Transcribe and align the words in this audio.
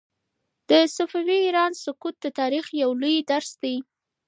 د 0.69 0.71
صفوي 0.95 1.37
ایران 1.45 1.71
سقوط 1.83 2.15
د 2.21 2.25
تاریخ 2.39 2.65
یو 2.81 2.91
لوی 3.01 3.17
درس 3.31 3.51
دی. 3.61 3.75